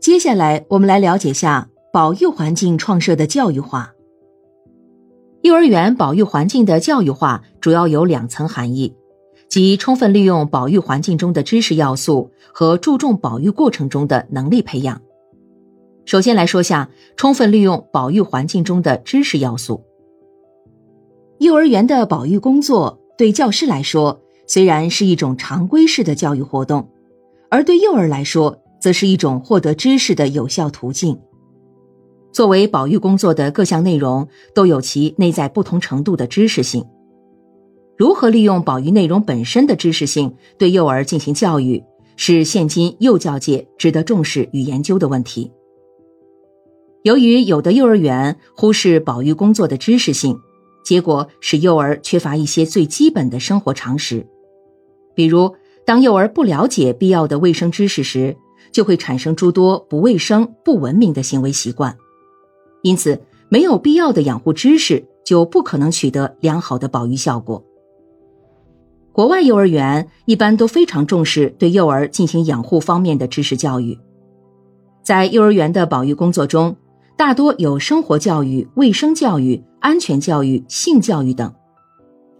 [0.00, 3.92] 接下来，我们来了解下保育环境创设的教育化。
[5.42, 8.94] 幼儿园保育环境的教育化主要有两层含义，
[9.48, 15.00] 即充分利用保育环境中的知识要素和注重保育过程中的能力培养。
[16.04, 19.82] 首先来说下充分利用保育环境中的知识要素。
[21.38, 26.88] 幼儿园的保育工作对教师来说虽然是一种常规式的教育活动，
[27.50, 31.18] 而对幼儿来说则是一种获得知识的有效途径。
[32.32, 36.84] 作为保育工作的各项内容都有其内在不同程度的知识性，
[37.96, 41.82] 如何利用保育内容本身的知识性对幼儿进行教育，
[42.16, 45.50] 是现今幼教界值得重视与研究的问题。
[47.04, 50.38] 由于有的幼儿园忽视保育工作的知识性，
[50.84, 54.26] 结果使幼儿缺乏一些最基本的生活常识，
[55.14, 55.54] 比如
[55.86, 58.36] 当幼儿不了解必要的卫生知识时，
[58.72, 61.96] 就会产生诸多不卫生、不文明的行为习惯。
[62.82, 67.64] 因此，没有必要的养护知识，就不可能取得良好的保育效果。
[69.12, 73.98] 国外幼儿园一般都非常重视对幼儿进行养护方面的知识教育，
[75.02, 76.76] 在幼儿园的保育工作中，
[77.16, 81.50] 大多有生活教育、卫生教育、安全教育、性教育等，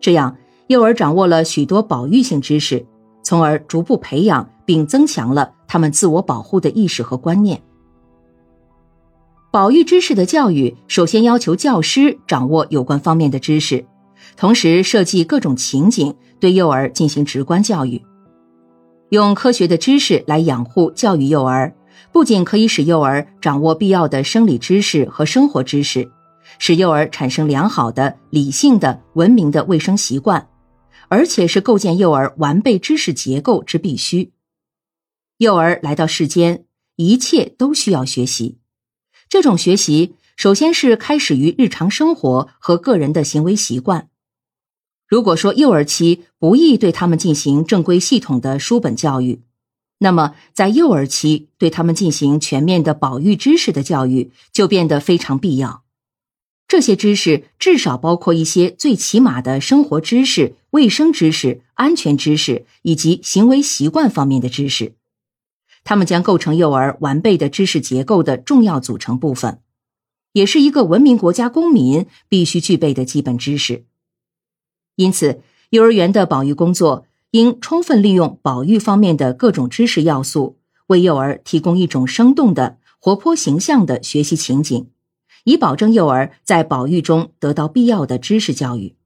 [0.01, 2.85] 这样幼儿掌握了许多保育性知识，
[3.23, 7.63] 从而逐步培养并增强了他们自我保护的意识和观念。
[9.51, 13.87] 保育知识的教育，首先要求教师掌握有关方面的知识，
[14.37, 18.03] 同时设计各种情景，对幼儿进行直观教育。
[19.11, 21.73] 用科学的知识来养护教育幼儿，
[22.13, 26.11] 不仅可以使幼儿掌握必要的生理知识和生活知识，
[26.59, 30.49] 使幼儿产生良好的、理性的、文明的卫生习惯，
[31.09, 34.33] 而且是构建幼儿完备知识结构之必须。
[35.39, 36.65] 幼儿来到世间，
[36.97, 38.57] 一切都需要学习。
[39.29, 44.09] 这种学习首先是开始于日常生活和个人的行为习惯。
[45.07, 49.43] 如果说幼儿期不易对他们进行正规系统的书本教育，
[49.99, 55.85] 那么在幼儿期对他们进行全面的保育知识的教育就变得非常必要。
[56.67, 64.95] 这些知识至少包括一些最起码的生活知识、卫生知识、安全知识以及行为习惯方面的知识。
[65.87, 69.61] 他们将构成幼儿完备的知识结构的重要组成部分，
[70.33, 73.85] 也是一个文明国家公民必须具备的基本知识。
[74.97, 80.59] 因此，幼儿园的保育工作应充分利用保育方面的各种知识要素，
[80.89, 84.89] 为幼儿提供一种生动的、活泼形象的学习情景，
[85.45, 88.97] 以保证幼儿在保育中得到必要的知识教育。